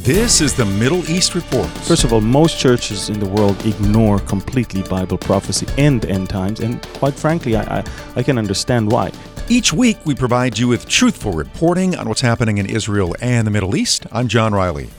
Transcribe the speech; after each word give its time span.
This 0.00 0.42
is 0.42 0.52
the 0.52 0.66
Middle 0.66 1.08
East 1.10 1.34
Report. 1.34 1.66
First 1.68 2.04
of 2.04 2.12
all, 2.12 2.20
most 2.20 2.60
churches 2.60 3.08
in 3.08 3.18
the 3.18 3.26
world 3.26 3.64
ignore 3.64 4.18
completely 4.18 4.82
Bible 4.82 5.16
prophecy 5.16 5.66
and 5.78 6.04
end 6.04 6.28
times, 6.28 6.60
and 6.60 6.82
quite 6.98 7.14
frankly, 7.14 7.56
I, 7.56 7.78
I, 7.78 7.84
I 8.14 8.22
can 8.22 8.36
understand 8.36 8.92
why. 8.92 9.10
Each 9.48 9.72
week, 9.72 9.96
we 10.04 10.14
provide 10.14 10.58
you 10.58 10.68
with 10.68 10.86
truthful 10.86 11.32
reporting 11.32 11.96
on 11.96 12.10
what's 12.10 12.20
happening 12.20 12.58
in 12.58 12.66
Israel 12.66 13.16
and 13.22 13.46
the 13.46 13.50
Middle 13.50 13.74
East. 13.74 14.06
I'm 14.12 14.28
John 14.28 14.52
Riley. 14.52 14.90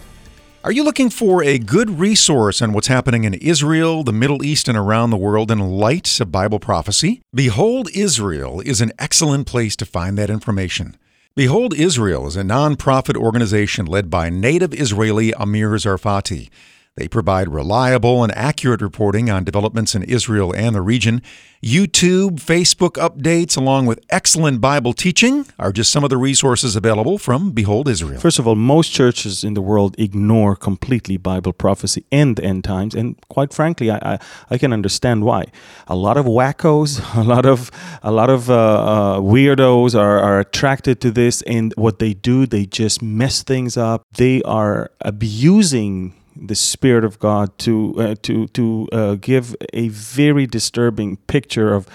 Are 0.64 0.72
you 0.72 0.84
looking 0.84 1.12
for 1.12 1.44
a 1.44 1.60
good 1.60 2.00
resource 2.00 2.60
on 2.60 2.74
what's 2.74 2.88
happening 2.88 3.24
in 3.24 3.36
Israel, 3.36 4.04
the 4.04 4.12
Middle 4.12 4.44
East, 4.44 4.68
and 4.68 4.76
around 4.76 5.12
the 5.12 5.16
world 5.18 5.52
in 5.52 5.60
light 5.60 6.20
of 6.20 6.32
Bible 6.32 6.60
prophecy? 6.60 7.22
Behold 7.32 7.88
Israel 7.94 8.62
is 8.62 8.82
an 8.82 8.92
excellent 8.98 9.46
place 9.46 9.76
to 9.76 9.86
find 9.86 10.18
that 10.18 10.32
information. 10.32 10.98
Behold 11.38 11.76
Israel 11.76 12.26
is 12.26 12.36
a 12.36 12.44
non-profit 12.44 13.16
organization 13.16 13.86
led 13.86 14.10
by 14.10 14.28
native 14.28 14.74
Israeli 14.74 15.36
Amir 15.36 15.70
Tsarfati. 15.74 16.50
They 16.98 17.08
provide 17.08 17.50
reliable 17.50 18.24
and 18.24 18.36
accurate 18.36 18.82
reporting 18.82 19.30
on 19.30 19.44
developments 19.44 19.94
in 19.94 20.02
Israel 20.02 20.52
and 20.56 20.74
the 20.76 20.82
region. 20.82 21.22
YouTube, 21.64 22.40
Facebook 22.40 22.94
updates, 22.94 23.56
along 23.56 23.86
with 23.86 24.04
excellent 24.10 24.62
Bible 24.62 24.94
teaching, 24.94 25.46
are 25.60 25.72
just 25.72 25.92
some 25.92 26.04
of 26.04 26.10
the 26.10 26.18
resources 26.18 26.76
available 26.76 27.20
from 27.20 27.52
Behold 27.52 27.88
Israel. 27.88 28.20
First 28.20 28.40
of 28.40 28.48
all, 28.48 28.56
most 28.56 28.92
churches 28.92 29.44
in 29.44 29.54
the 29.54 29.62
world 29.62 29.96
ignore 30.00 30.56
completely 30.56 31.18
Bible 31.18 31.54
prophecy 31.54 32.04
and 32.12 32.36
the 32.36 32.44
end 32.44 32.64
times, 32.64 32.96
and 32.96 33.16
quite 33.28 33.54
frankly, 33.54 33.92
I, 33.92 33.98
I, 33.98 34.20
I 34.50 34.58
can 34.58 34.74
understand 34.74 35.24
why. 35.24 35.46
A 35.88 35.96
lot 35.96 36.18
of 36.18 36.26
wackos, 36.26 37.00
a 37.16 37.24
lot 37.24 37.46
of 37.46 37.70
a 38.02 38.12
lot 38.12 38.32
of 38.32 38.50
uh, 38.50 38.56
uh, 38.56 39.20
weirdos 39.20 39.94
are, 39.94 40.20
are 40.20 40.40
attracted 40.40 41.00
to 41.02 41.12
this, 41.12 41.44
and 41.44 41.74
what 41.76 42.00
they 42.00 42.14
do, 42.14 42.48
they 42.48 42.66
just 42.66 43.04
mess 43.04 43.44
things 43.44 43.78
up. 43.78 44.04
They 44.14 44.42
are 44.44 44.90
abusing 45.02 46.14
the 46.42 46.56
Spirit 46.56 47.04
of 47.04 47.20
God 47.20 47.58
to 47.60 47.94
uh, 47.98 48.16
to 48.24 48.48
to 48.48 48.88
uh, 48.92 49.16
give 49.16 49.56
a 49.74 49.90
very 49.90 50.46
disturbing 50.46 51.18
picture 51.28 51.74
of 51.74 51.88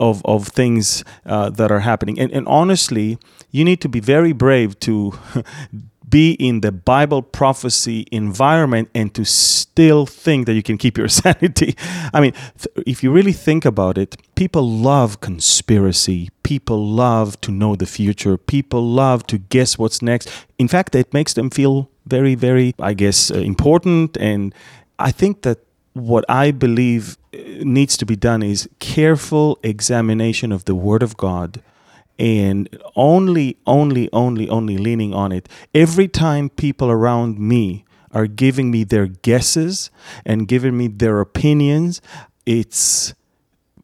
of 0.00 0.22
of 0.24 0.48
things 0.48 1.04
uh, 1.26 1.50
that 1.50 1.70
are 1.70 1.80
happening. 1.80 2.18
And, 2.18 2.32
and 2.32 2.46
honestly, 2.48 3.18
you 3.50 3.64
need 3.64 3.80
to 3.80 3.88
be 3.88 4.00
very 4.00 4.32
brave 4.32 4.78
to. 4.80 5.18
be 6.12 6.32
in 6.32 6.60
the 6.60 6.70
Bible 6.70 7.22
prophecy 7.22 8.06
environment 8.12 8.90
and 8.94 9.14
to 9.14 9.24
still 9.24 10.04
think 10.04 10.44
that 10.44 10.52
you 10.52 10.62
can 10.62 10.76
keep 10.76 10.98
your 10.98 11.08
sanity. 11.22 11.74
I 12.12 12.20
mean, 12.20 12.32
th- 12.32 12.86
if 12.86 13.02
you 13.02 13.10
really 13.10 13.32
think 13.32 13.64
about 13.64 13.96
it, 13.96 14.16
people 14.34 14.68
love 14.68 15.20
conspiracy. 15.20 16.28
People 16.42 16.86
love 16.86 17.40
to 17.40 17.50
know 17.50 17.74
the 17.74 17.86
future. 17.86 18.36
People 18.36 18.86
love 18.86 19.26
to 19.28 19.38
guess 19.38 19.78
what's 19.78 20.02
next. 20.02 20.30
In 20.58 20.68
fact, 20.68 20.94
it 20.94 21.14
makes 21.14 21.32
them 21.32 21.48
feel 21.48 21.88
very, 22.06 22.34
very, 22.34 22.74
I 22.78 22.94
guess, 22.94 23.30
uh, 23.30 23.38
important. 23.38 24.16
And 24.18 24.54
I 24.98 25.10
think 25.10 25.42
that 25.42 25.58
what 25.94 26.24
I 26.28 26.50
believe 26.50 27.16
uh, 27.34 27.38
needs 27.60 27.96
to 27.98 28.06
be 28.06 28.16
done 28.16 28.42
is 28.42 28.68
careful 28.78 29.58
examination 29.62 30.52
of 30.52 30.64
the 30.64 30.74
Word 30.74 31.02
of 31.02 31.16
God 31.16 31.62
and 32.18 32.68
only, 32.94 33.56
only, 33.66 34.08
only, 34.12 34.48
only 34.48 34.78
leaning 34.78 35.14
on 35.14 35.32
it. 35.32 35.48
Every 35.74 36.08
time 36.08 36.50
people 36.50 36.90
around 36.90 37.38
me 37.38 37.84
are 38.12 38.26
giving 38.26 38.70
me 38.70 38.84
their 38.84 39.06
guesses 39.06 39.90
and 40.24 40.46
giving 40.46 40.76
me 40.76 40.88
their 40.88 41.20
opinions, 41.20 42.00
it's 42.46 43.14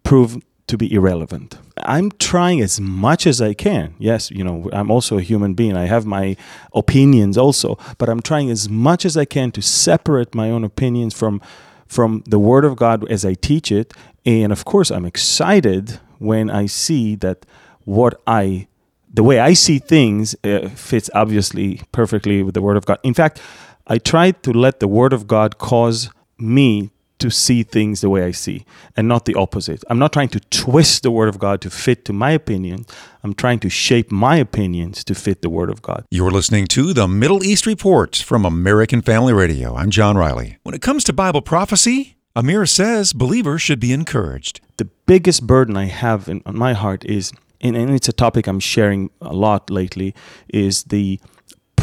proved 0.04 0.42
to 0.68 0.76
be 0.76 0.92
irrelevant. 0.92 1.58
I'm 1.78 2.10
trying 2.12 2.60
as 2.60 2.80
much 2.80 3.26
as 3.26 3.40
I 3.40 3.54
can. 3.54 3.94
Yes, 3.98 4.30
you 4.30 4.44
know, 4.44 4.68
I'm 4.72 4.90
also 4.90 5.18
a 5.18 5.22
human 5.22 5.54
being. 5.54 5.76
I 5.76 5.86
have 5.86 6.06
my 6.06 6.36
opinions 6.74 7.36
also, 7.36 7.78
but 7.98 8.08
I'm 8.08 8.22
trying 8.22 8.50
as 8.50 8.68
much 8.68 9.04
as 9.04 9.16
I 9.16 9.24
can 9.24 9.50
to 9.52 9.62
separate 9.62 10.34
my 10.34 10.50
own 10.50 10.64
opinions 10.64 11.14
from 11.14 11.40
from 11.86 12.22
the 12.26 12.38
word 12.38 12.66
of 12.66 12.76
God 12.76 13.10
as 13.10 13.24
I 13.24 13.32
teach 13.32 13.72
it. 13.72 13.94
And 14.26 14.52
of 14.52 14.66
course, 14.66 14.90
I'm 14.90 15.06
excited 15.06 15.98
when 16.18 16.50
I 16.50 16.66
see 16.66 17.14
that 17.16 17.46
what 17.84 18.20
I 18.26 18.68
the 19.12 19.22
way 19.22 19.40
I 19.40 19.54
see 19.54 19.78
things 19.78 20.36
uh, 20.44 20.68
fits 20.68 21.08
obviously 21.14 21.80
perfectly 21.92 22.42
with 22.42 22.54
the 22.54 22.62
word 22.62 22.76
of 22.76 22.84
God. 22.84 22.98
In 23.02 23.14
fact, 23.14 23.40
I 23.86 23.98
try 23.98 24.32
to 24.32 24.52
let 24.52 24.80
the 24.80 24.88
word 24.88 25.14
of 25.14 25.26
God 25.26 25.56
cause 25.56 26.10
me 26.38 26.90
to 27.18 27.30
see 27.30 27.62
things 27.62 28.00
the 28.00 28.08
way 28.08 28.24
I 28.24 28.30
see 28.30 28.64
and 28.96 29.08
not 29.08 29.24
the 29.24 29.34
opposite. 29.34 29.82
I'm 29.90 29.98
not 29.98 30.12
trying 30.12 30.28
to 30.30 30.40
twist 30.40 31.02
the 31.02 31.10
Word 31.10 31.28
of 31.28 31.38
God 31.38 31.60
to 31.62 31.70
fit 31.70 32.04
to 32.06 32.12
my 32.12 32.30
opinion. 32.30 32.86
I'm 33.22 33.34
trying 33.34 33.58
to 33.60 33.68
shape 33.68 34.10
my 34.10 34.36
opinions 34.36 35.04
to 35.04 35.14
fit 35.14 35.42
the 35.42 35.50
Word 35.50 35.70
of 35.70 35.82
God. 35.82 36.04
You're 36.10 36.30
listening 36.30 36.66
to 36.68 36.92
the 36.92 37.08
Middle 37.08 37.44
East 37.44 37.66
Report 37.66 38.16
from 38.16 38.44
American 38.44 39.02
Family 39.02 39.32
Radio. 39.32 39.74
I'm 39.74 39.90
John 39.90 40.16
Riley. 40.16 40.58
When 40.62 40.74
it 40.74 40.82
comes 40.82 41.04
to 41.04 41.12
Bible 41.12 41.42
prophecy, 41.42 42.16
Amir 42.36 42.66
says 42.66 43.12
believers 43.12 43.62
should 43.62 43.80
be 43.80 43.92
encouraged. 43.92 44.60
The 44.76 44.88
biggest 45.06 45.46
burden 45.46 45.76
I 45.76 45.86
have 45.86 46.28
in, 46.28 46.42
on 46.46 46.56
my 46.56 46.72
heart 46.72 47.04
is, 47.04 47.32
and, 47.60 47.76
and 47.76 47.90
it's 47.90 48.08
a 48.08 48.12
topic 48.12 48.46
I'm 48.46 48.60
sharing 48.60 49.10
a 49.20 49.32
lot 49.32 49.70
lately, 49.70 50.14
is 50.48 50.84
the 50.84 51.20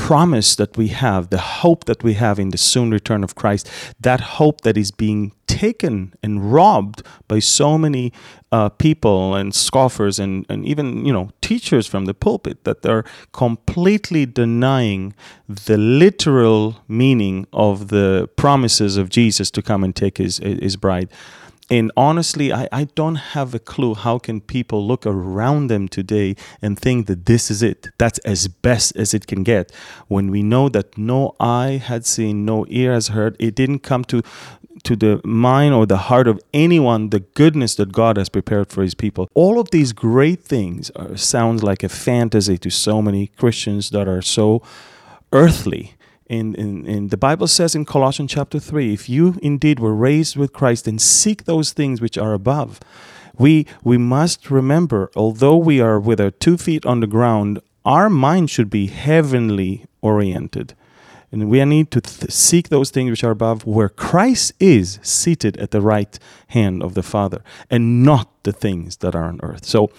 promise 0.05 0.55
that 0.55 0.77
we 0.77 0.89
have, 0.89 1.31
the 1.31 1.39
hope 1.39 1.85
that 1.85 2.03
we 2.03 2.13
have 2.13 2.38
in 2.38 2.51
the 2.51 2.59
soon 2.59 2.91
return 2.91 3.23
of 3.23 3.33
Christ, 3.33 3.67
that 3.99 4.21
hope 4.38 4.61
that 4.61 4.77
is 4.77 4.91
being 4.91 5.31
taken 5.47 6.13
and 6.21 6.53
robbed 6.53 7.01
by 7.27 7.39
so 7.39 7.75
many 7.75 8.13
uh, 8.51 8.69
people 8.69 9.33
and 9.33 9.55
scoffers 9.55 10.19
and, 10.19 10.45
and 10.47 10.63
even 10.63 11.07
you 11.07 11.11
know 11.11 11.31
teachers 11.41 11.88
from 11.88 12.05
the 12.05 12.13
pulpit 12.13 12.63
that 12.66 12.83
they're 12.83 13.03
completely 13.31 14.27
denying 14.27 15.16
the 15.47 15.77
literal 15.77 16.77
meaning 16.87 17.47
of 17.51 17.87
the 17.87 18.29
promises 18.35 18.97
of 18.97 19.09
Jesus 19.09 19.49
to 19.49 19.61
come 19.63 19.83
and 19.83 19.95
take 19.95 20.19
his 20.19 20.37
his 20.37 20.75
bride 20.75 21.09
and 21.69 21.91
honestly 21.97 22.53
I, 22.53 22.67
I 22.71 22.83
don't 22.95 23.15
have 23.15 23.53
a 23.53 23.59
clue 23.59 23.95
how 23.95 24.19
can 24.19 24.41
people 24.41 24.85
look 24.85 25.05
around 25.05 25.67
them 25.67 25.87
today 25.87 26.35
and 26.61 26.79
think 26.79 27.07
that 27.07 27.25
this 27.25 27.49
is 27.49 27.63
it. 27.63 27.89
That's 27.97 28.19
as 28.19 28.47
best 28.47 28.95
as 28.95 29.13
it 29.13 29.27
can 29.27 29.43
get. 29.43 29.71
When 30.07 30.29
we 30.31 30.43
know 30.43 30.69
that 30.69 30.97
no 30.97 31.35
eye 31.39 31.81
had 31.83 32.05
seen 32.05 32.45
no 32.45 32.65
ear 32.69 32.93
has 32.93 33.09
heard 33.09 33.35
it 33.39 33.55
didn't 33.55 33.79
come 33.79 34.03
to 34.05 34.21
to 34.83 34.95
the 34.95 35.21
mind 35.23 35.73
or 35.73 35.85
the 35.85 35.97
heart 35.97 36.27
of 36.27 36.39
anyone 36.53 37.09
the 37.09 37.21
goodness 37.21 37.75
that 37.75 37.91
god 37.91 38.17
has 38.17 38.29
prepared 38.29 38.69
for 38.69 38.83
his 38.83 38.93
people. 38.93 39.27
All 39.33 39.59
of 39.59 39.71
these 39.71 39.93
great 39.93 40.43
things 40.43 40.91
are, 40.91 41.17
sounds 41.17 41.63
like 41.63 41.83
a 41.83 41.89
fantasy 41.89 42.57
to 42.59 42.69
so 42.69 43.01
many 43.01 43.27
christians 43.27 43.89
that 43.89 44.07
are 44.07 44.21
so 44.21 44.61
earthly 45.31 45.94
in, 46.27 47.07
the 47.09 47.17
Bible 47.17 47.47
says 47.47 47.75
in 47.75 47.85
Colossians 47.85 48.31
chapter 48.31 48.59
3 48.59 48.93
if 48.93 49.07
you 49.09 49.37
indeed 49.41 49.79
were 49.79 49.95
raised 49.95 50.35
with 50.35 50.53
Christ, 50.53 50.85
then 50.85 50.99
seek 50.99 51.45
those 51.45 51.71
things 51.71 52.01
which 52.01 52.17
are 52.17 52.33
above. 52.33 52.79
We, 53.37 53.67
we 53.83 53.97
must 53.97 54.49
remember, 54.49 55.11
although 55.15 55.57
we 55.57 55.81
are 55.81 55.99
with 55.99 56.21
our 56.21 56.31
two 56.31 56.57
feet 56.57 56.85
on 56.85 57.01
the 57.01 57.07
ground, 57.07 57.59
our 57.83 58.09
mind 58.09 58.49
should 58.49 58.69
be 58.69 58.87
heavenly 58.87 59.85
oriented. 60.01 60.73
And 61.31 61.49
we 61.49 61.63
need 61.65 61.91
to 61.91 62.01
th- 62.01 62.31
seek 62.31 62.69
those 62.69 62.91
things 62.91 63.09
which 63.09 63.23
are 63.23 63.31
above, 63.31 63.65
where 63.65 63.89
Christ 63.89 64.53
is 64.59 64.99
seated 65.01 65.57
at 65.57 65.71
the 65.71 65.81
right 65.81 66.17
hand 66.47 66.81
of 66.81 66.93
the 66.93 67.03
Father, 67.03 67.43
and 67.69 68.03
not 68.03 68.29
the 68.43 68.53
things 68.53 68.97
that 68.97 69.15
are 69.15 69.25
on 69.25 69.39
earth. 69.43 69.65
So 69.65 69.91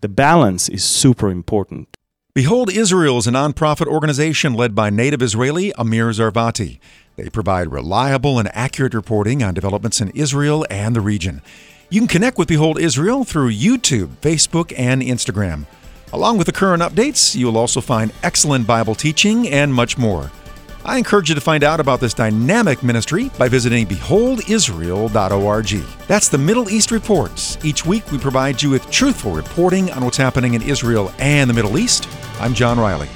the 0.00 0.08
balance 0.08 0.68
is 0.68 0.82
super 0.82 1.30
important. 1.30 1.88
Behold 2.32 2.70
Israel 2.70 3.18
is 3.18 3.26
a 3.26 3.32
nonprofit 3.32 3.88
organization 3.88 4.54
led 4.54 4.72
by 4.72 4.88
native 4.88 5.20
Israeli 5.20 5.72
Amir 5.76 6.10
Tsarfati. 6.10 6.78
They 7.16 7.28
provide 7.28 7.72
reliable 7.72 8.38
and 8.38 8.48
accurate 8.54 8.94
reporting 8.94 9.42
on 9.42 9.52
developments 9.52 10.00
in 10.00 10.10
Israel 10.10 10.64
and 10.70 10.94
the 10.94 11.00
region. 11.00 11.42
You 11.88 12.00
can 12.00 12.06
connect 12.06 12.38
with 12.38 12.46
Behold 12.46 12.78
Israel 12.78 13.24
through 13.24 13.50
YouTube, 13.50 14.10
Facebook, 14.22 14.72
and 14.78 15.02
Instagram. 15.02 15.66
Along 16.12 16.38
with 16.38 16.46
the 16.46 16.52
current 16.52 16.84
updates, 16.84 17.34
you 17.34 17.46
will 17.46 17.58
also 17.58 17.80
find 17.80 18.12
excellent 18.22 18.64
Bible 18.64 18.94
teaching 18.94 19.48
and 19.48 19.74
much 19.74 19.98
more. 19.98 20.30
I 20.84 20.96
encourage 20.96 21.28
you 21.28 21.34
to 21.34 21.40
find 21.40 21.62
out 21.62 21.80
about 21.80 22.00
this 22.00 22.14
dynamic 22.14 22.82
ministry 22.82 23.30
by 23.38 23.48
visiting 23.48 23.86
beholdisrael.org. 23.86 25.68
That's 26.08 26.28
the 26.28 26.38
Middle 26.38 26.70
East 26.70 26.90
Reports. 26.90 27.58
Each 27.62 27.84
week 27.84 28.10
we 28.10 28.18
provide 28.18 28.62
you 28.62 28.70
with 28.70 28.90
truthful 28.90 29.32
reporting 29.32 29.90
on 29.92 30.04
what's 30.04 30.16
happening 30.16 30.54
in 30.54 30.62
Israel 30.62 31.12
and 31.18 31.50
the 31.50 31.54
Middle 31.54 31.78
East. 31.78 32.08
I'm 32.40 32.54
John 32.54 32.80
Riley. 32.80 33.08